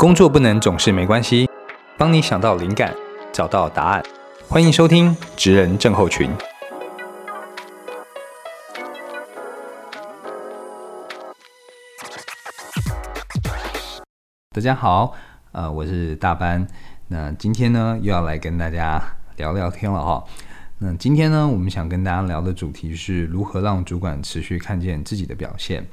[0.00, 1.46] 工作不能总是没关系，
[1.98, 2.96] 帮你想到灵感，
[3.30, 4.02] 找到答案。
[4.48, 6.30] 欢迎收听《职人症候群》。
[14.54, 15.14] 大家好，
[15.52, 16.66] 呃，我是大班。
[17.08, 18.98] 那今天呢，又要来跟大家
[19.36, 20.24] 聊聊天了哈。
[20.78, 25.86] 那今天呢，我们想跟大家聊的主题是如何让主管持续看见自己的表现。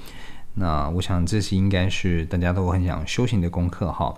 [0.60, 4.14] 那我想，这是应该是大家都很想修行的功课哈。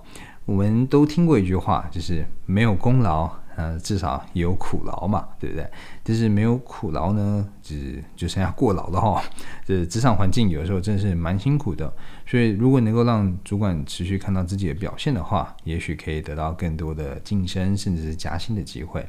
[0.45, 5.69] 我们都听过一句话，就是没有功劳，呃，至少也有苦劳嘛，对不对？
[6.01, 9.21] 但是没有苦劳呢，只就剩下过劳了哈。
[9.67, 11.91] 这职场环境有的时候真是蛮辛苦的，
[12.25, 19.05] 所以如果能够让主管持续看到自己的表现的话，也许可以得到更多的晋升，甚至是加薪的机会。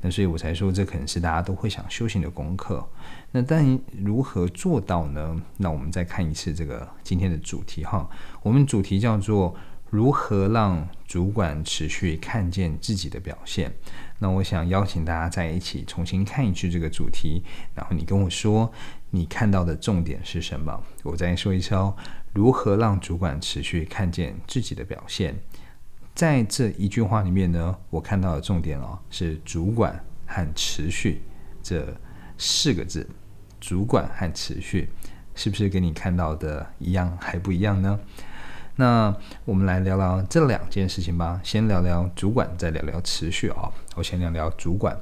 [0.00, 2.82] 那所以我才说，这可能是大家都会想修行的功课。
[3.30, 5.36] 那但如何做到呢？
[5.58, 8.08] 那我们再看一次这个今天的主题哈。
[8.42, 9.54] 我们主题叫做
[9.92, 13.70] 如何让主管持续看见自己的表现。
[14.18, 17.42] 那我想邀请大家在一起重新看一次这个主题，
[17.74, 18.72] 然后你跟我说
[19.10, 20.82] 你看到的重点是什么。
[21.02, 21.94] 我再说一次哦，
[22.32, 25.38] 如何让主管持续看见自己的表现？
[26.14, 31.20] 在这一句话里面呢，我看到的重点哦是主管和持续
[31.62, 31.94] 这
[32.38, 33.06] 四个字。
[33.60, 34.88] 主管和持续
[35.34, 38.00] 是不是跟你看到的一样还不一样呢？
[38.76, 41.40] 那我们来聊聊这两件事情吧。
[41.44, 43.70] 先聊聊主管，再聊聊持续啊。
[43.94, 44.96] 我先聊聊主管。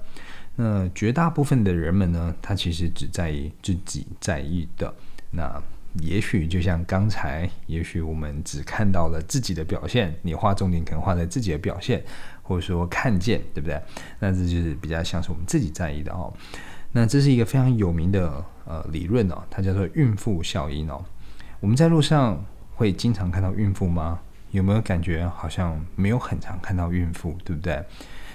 [0.57, 4.93] 那绝大部分的人们呢，他其实只在意自己在意的。
[5.31, 5.63] 那
[6.01, 12.03] 也许就像刚才，也许我们只看到了自己的表现，你画重点可能画在自己的表现，
[12.43, 13.81] 或者说看见，对不对？
[14.19, 16.33] 那这就是比较像是我们自己在意的哦。
[16.93, 21.03] 那这是一个非常有名的呃理论哦，它叫做孕妇效应哦。
[21.61, 22.45] 我们在路上
[22.81, 24.19] 会经常看到孕妇吗？
[24.53, 27.85] 有没有感觉好像没有很常看到孕妇，对不对？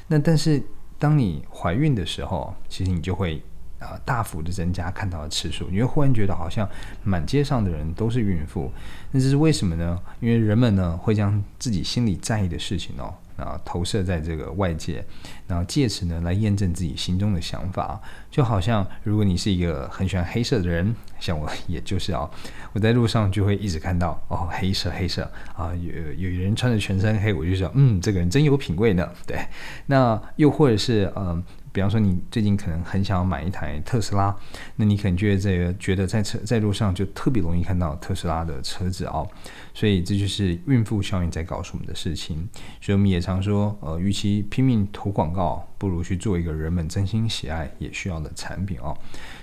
[0.07, 0.61] 那但是
[0.99, 3.41] 当你怀孕的时候，其实你就会
[3.79, 6.69] 啊大幅的增加看到的次数，你会忽然觉得好像
[7.03, 8.71] 满街上的人都是孕妇。
[9.09, 9.99] 那这是为什么呢？
[10.19, 13.11] 因为人们呢会将自己心里在意的事情哦。
[13.37, 15.03] 啊，投射在这个外界，
[15.47, 18.01] 然后借此呢来验证自己心中的想法，
[18.31, 22.29] 就好像如果你是一个很喜欢黑色的人，像我也就是啊，
[22.73, 29.09] 我在路上就会一直看到哦，黑色黑色啊，有有人穿着全身黑，我就说嗯，这个人真有品味呢。
[29.27, 29.37] 对，
[29.85, 31.43] 那又或者是嗯。
[31.75, 34.33] 比方说，你最近可能很想要买一台特斯拉，
[34.77, 39.27] 那你可能觉得这个觉得在车在路上就特别容易看到特斯拉的车子哦，
[39.73, 42.47] 所以这就是孕妇效应在告诉我们的事情。
[42.79, 48.97] 所以我们也常说，呃，与其拼命投广告，不如去做一个人们真心喜爱也需要的产品哦。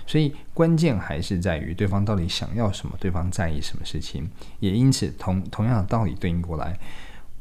[0.07, 4.27] 所以关键还是在于对方到底想要什么，对方在意什么事情。
[4.59, 6.79] 也因此，同同样的道理对应过来，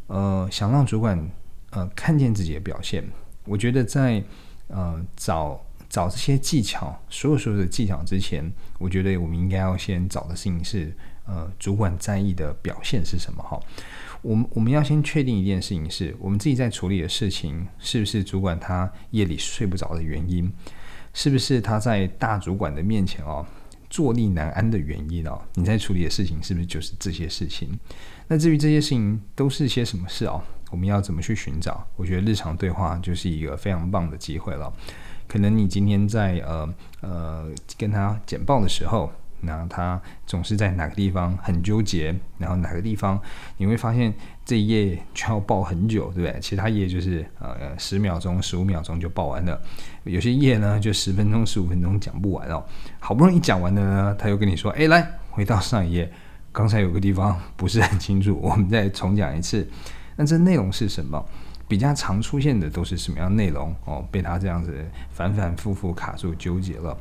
[0.08, 1.18] 呃，想让主管
[1.70, 3.02] 呃看见自己的表现，
[3.46, 4.22] 我觉得在。
[4.72, 10.90] 呃，找找这些技巧，所有所有的技巧之前，我觉得我们应该要先找的事情是，
[11.26, 13.42] 呃，主管在意的表现是什么？
[13.42, 13.60] 哈，
[14.22, 20.50] 我们我们要先确定一件事情，是我们自己在处理的事情，是不是主管他夜里睡不着的原因？
[21.12, 23.44] 是不是他在大主管的面前哦，
[23.90, 25.38] 坐立难安的原因哦？
[25.54, 27.78] 你在处理的事情是不是就是这些事情？
[28.28, 30.42] 那至于这些事情都是些什么事哦？
[30.72, 31.86] 我们要怎么去寻找？
[31.94, 34.72] 我觉得日常对话就是一个非常棒的机会了。
[35.28, 37.46] 可能你今天在呃呃
[37.78, 39.12] 跟他简报的时候，
[39.42, 43.20] 那他总是在哪个地方很纠结，然后哪个地方
[43.58, 44.12] 你会发现
[44.44, 46.40] 这一页就要报很久，对不对？
[46.40, 49.60] 其他页就是呃十秒钟、十五秒钟就报完了，
[50.04, 52.64] 有些页呢就十分钟、十五分钟讲不完哦。
[52.98, 56.12] 好不容易讲完的呢，他又跟你说：“哎，来回到上一页，
[56.50, 59.66] 刚才有个地方不是很清楚，我们再重讲一次。”
[60.16, 61.24] 那这内容是什么？
[61.68, 63.74] 比较常出现的都是什么样内容？
[63.86, 66.94] 哦，被他这样子反反复复卡住纠结了。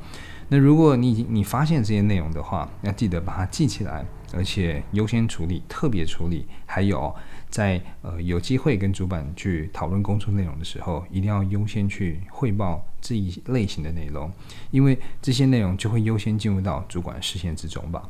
[0.47, 6.45] 那如果你你发现这些内容的话，要记得把它记起来，而且优先处理、特别处理。
[6.65, 7.13] 还有
[7.49, 14.31] 在呃有机会跟主管去讨论工作内容的时候，一定要优先去汇报这一类型的内容，
[14.69, 18.07] 因为这些内容就会优先进入到主管视线之中吧。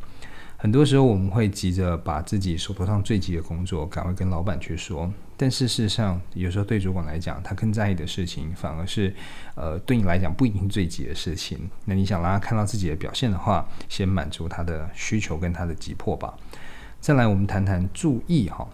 [0.61, 9.11] 很多时候我们会急着把自己手头上最急的工作赶快跟老板去说，但事实上，有时候对主管来讲，他更在意的事情反而是，
[9.55, 11.67] 呃，对你来讲不一定最急的事情。
[11.85, 16.31] 那你想让他看到自己的表现的话，先满足他的需求跟他的急迫吧。
[16.99, 18.67] 再来，我们谈谈注意哈。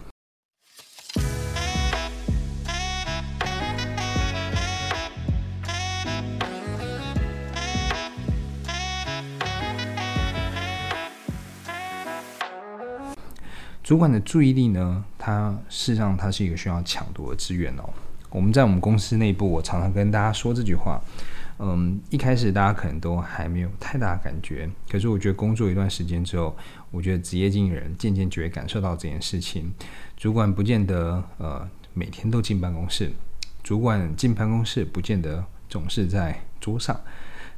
[13.88, 17.88] 主管的注意力呢，它事实上它是一个需要抢夺的资源哦。
[18.28, 21.00] 我们在我们公司内部，我常常跟大家说这句话。
[21.58, 26.54] 嗯，一开始大家可能都还没有太大感觉，可是我觉得工作一段时间之后，
[26.90, 29.72] 我觉得职业经理人渐渐就会感受到这件事情。
[30.18, 33.10] 主管不见得呃每天都进办公室，
[33.62, 36.94] 主管进办公室不见得总是在桌上，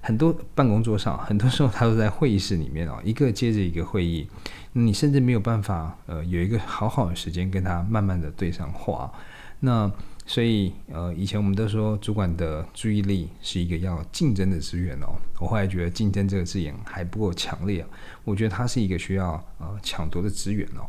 [0.00, 4.26] 很多办公桌上， 很多时候他都在会议室里面哦，一个接着一个会议，
[4.72, 9.12] 你甚至没有办法呃有一个好好的时间跟他慢慢的对上话，
[9.60, 9.90] 那。
[10.26, 15.10] 所以，呃，以前我们都说主管的注意力是一个要竞争的资源哦。
[15.40, 17.84] 我后来觉得“竞争”这个字眼还不够强烈，
[18.22, 20.86] 我觉得它是一个需要呃抢夺的资源哦。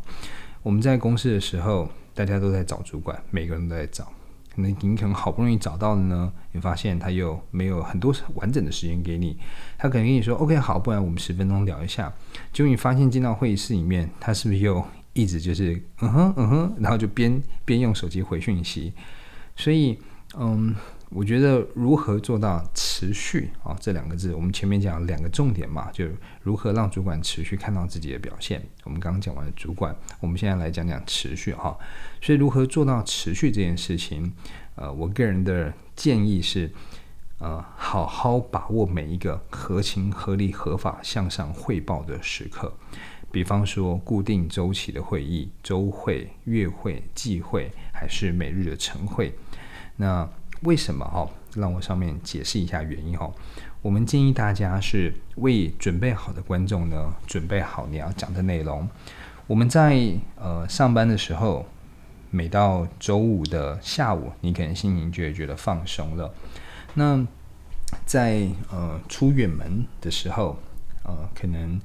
[0.62, 4.08] 我们在公司的时候，大家都在找主管，每个人都在找。
[4.54, 9.38] 可能你可能好不容易找到了呢，你发现他又没有很多完整的时间给你。
[9.78, 12.12] 他可能跟你说：“OK，好，不然我们十分钟聊一下。”
[12.52, 14.84] 结果你发现进到会议室里面，他是不是又
[15.14, 18.94] 一直就是嗯哼嗯哼，然后就边边用手机回讯息。
[19.56, 19.98] 所以，
[20.38, 20.76] 嗯，
[21.14, 26.06] 我觉得如何做到持续啊这两个字，我们前面讲两个重点嘛，就
[26.42, 28.62] 如何让主管持续看到自己的表现。
[28.86, 31.78] 我们刚刚讲完了主管，我们现在来讲讲持续哈。
[32.22, 34.32] 所以如何做到持续这件事情，
[34.76, 36.72] 呃，我个人的建议是，
[37.40, 42.74] 呃，好好把握每一个合情合理、合法向上汇报的时刻。
[43.34, 49.34] 比方说，固定周期的会议、周会、月会、季会，还是每日的晨会。
[49.98, 50.28] 那
[50.62, 51.30] 为什么哈？
[51.56, 53.32] 让我上面解释一下原因哈。
[53.82, 58.88] 我们建议大家是为准备好的观众呢，准备好你要讲的内容。
[59.48, 61.66] 我们在呃上班的时候，
[62.30, 66.34] 每到周五的下午，你可能心情就会觉得放松了。
[66.94, 67.26] 那
[68.06, 70.58] 在呃出远门的时候，
[71.04, 71.80] 呃可能。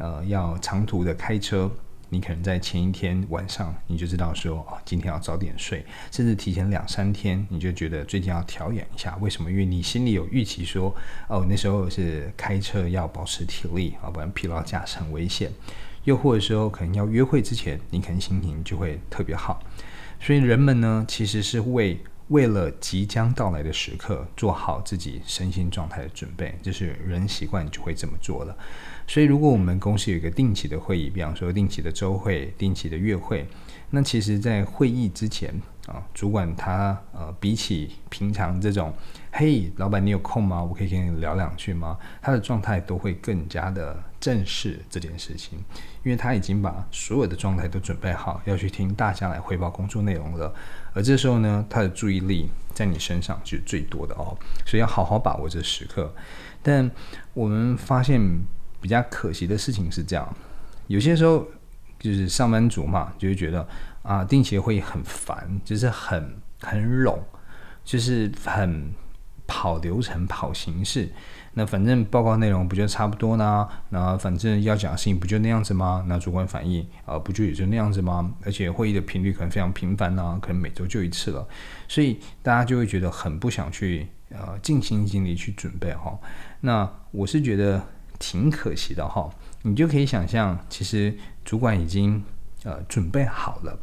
[0.00, 1.68] 呃，要长途的开车，
[2.10, 9.16] 你可能在前一天晚上你就知道说，哦，今天要早点睡，甚至提前两三天，你就觉得最近要调养一下。
[9.20, 9.50] 为什么？
[9.50, 10.94] 因为你心里有预期说，
[11.28, 15.50] 哦，那时候是开车要保持体力啊，不然疲劳驾驶很危险。
[16.04, 19.62] 又或者说，可能要约会之前，你可能心情就会特别好。
[20.20, 28.56] 所以人们呢，其实是为为了即将到来的时刻做好自己身心状态的准备，就是人习惯就会这么做了。
[29.06, 33.46] 所以，如果我们公司有一个定期的会议，比方说定期的周会、定期的月会，
[33.90, 35.50] 那其实，在会议之前
[35.86, 38.92] 啊，主管他呃，比起平常这种，
[39.40, 40.60] 嘿，老板你有空吗？
[40.60, 41.96] 我可以跟你聊两句吗？
[42.20, 45.56] 他的状态都会更加的正式这件事情，
[46.02, 50.52] 因为他已经把所有的状态都准备好，要去听大家来汇报工作内容了。
[50.92, 54.36] 而这时候呢，他的注意力在你身上是最多的哦，
[54.66, 56.12] 所以要好好把握这时刻。
[56.60, 56.90] 但
[57.32, 58.20] 我们发现。
[58.80, 60.36] 比较可惜的事情是这样，
[60.86, 61.44] 有些时候
[61.98, 63.68] 就是上班族嘛，就会觉得
[64.02, 67.18] 啊，定期会很烦，就是很很冗，
[67.84, 68.94] 就是很
[69.48, 71.08] 跑流程、跑形式。
[71.54, 73.68] 那反正报告内容不就差不多呢？
[73.88, 76.04] 那反正要讲的事情不就那样子吗？
[76.06, 78.32] 那主管反应啊，不就也就那样子吗？
[78.44, 81.44] 而且会议的频率可能非常频繁呢，可能每周就一次了，
[81.88, 86.16] 所以大家就会觉得很不想去呃尽心尽力去准备哈。
[86.60, 87.82] 那我是觉得。
[88.20, 89.30] 挺可惜的哈，
[89.62, 92.20] 你就可以想象，其实主管已经
[92.64, 93.78] 呃准备好了，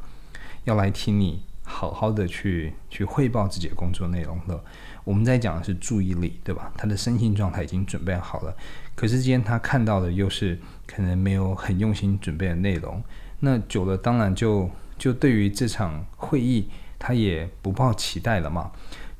[0.65, 4.63] 要来听你好好的去去汇报自己的工作内容了。
[5.03, 6.71] 我们在讲的是注意力，对吧？
[6.77, 8.55] 他的身心状态已经准备好了，
[8.95, 10.57] 可是今天他看到的又是
[10.87, 13.03] 可能没有很用心准备的内容，
[13.41, 18.71] 那久了当然就就对于这场会议他也不抱期待了嘛。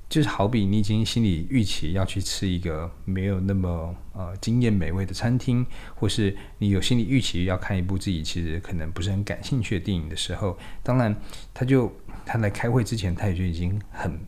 [0.07, 11.13] 就是好比你已经心里预期要去吃一个没有那么呃惊艳美味的餐厅，或是你有心理预期要看一部自己其实可能不是很感兴趣的电影的时候，当然
[11.55, 11.91] 他就
[12.23, 14.19] 他来开会之前他也就已经很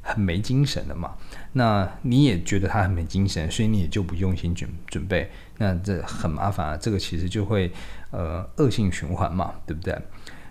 [0.00, 1.14] 很没精神了嘛。
[1.52, 6.76] 那你也觉得他很没精神，所以你也就不用心准准备，那这很麻烦啊。
[6.76, 7.70] 这个其实就会
[8.10, 9.94] 呃恶性循环嘛，对不对？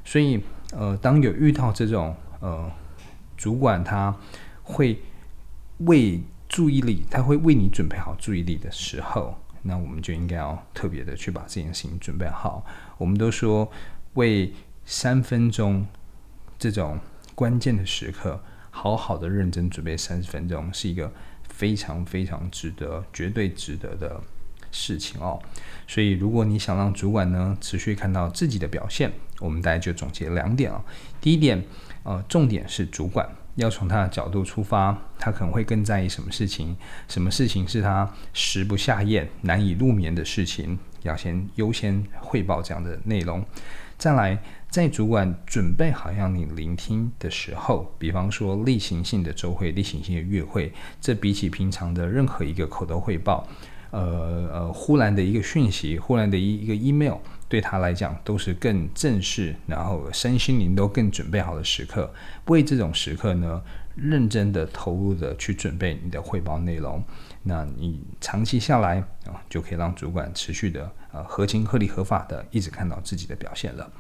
[0.06, 0.40] 所以
[0.72, 2.72] 呃当有遇到这种呃
[3.36, 4.16] 主管他。
[4.72, 4.98] 会
[5.80, 12.66] 为注意力，他会为你准备好注意力的时候，那我们就应该要特别的去把这件事情准备好。
[12.98, 13.70] 我们都说，
[14.14, 14.54] 为
[14.86, 15.86] 三分钟
[16.58, 17.00] 这种
[17.36, 21.12] 关键的时刻，好好的认真准备三十分钟，是一个
[21.44, 24.22] 非常非常值得、绝对值得的
[24.72, 25.40] 事情哦。
[25.88, 30.84] 所以，如果你想让主管呢持续看到自己的表现，我们大家就总结两点啊。
[31.20, 31.64] 第一点，
[32.04, 33.28] 呃，重点是主管。
[33.56, 36.76] 要从他的角度出发，他可能会更在意什么事情？
[37.08, 40.78] 什么事情是他食不下咽、难以入眠的事情？
[41.04, 43.44] 要先优先汇报这样的内容。
[43.98, 53.48] 再来，在主管准备好让你聆听的时候，比方说例行性的周会、例行性的月会，这比起平常的任何一个口头汇报，
[53.92, 57.18] 呃呃，忽然的一个讯息，忽然的一一个 email，
[57.48, 62.12] 对他来讲都是更正式，然后身心灵都更准备好的时刻。
[62.46, 63.62] 为这种时刻呢，
[63.96, 67.04] 认真的投入的去准备你的汇报内容。
[67.44, 73.92] 那你长期下来啊，就可以让主管持续的呃合情合理合法的一直看到自己的表现了。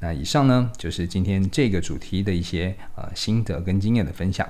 [0.00, 4.48] 那以上呢，就是今天这个主题的一些呃心得跟经验的分享。